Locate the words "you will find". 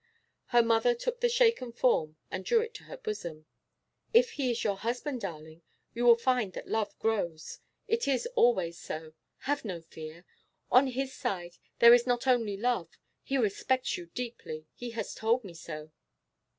5.93-6.53